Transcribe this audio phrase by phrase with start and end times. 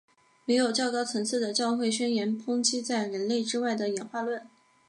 [0.45, 4.47] 没有较高层级的教会宣言抨击在人类之外的演化论。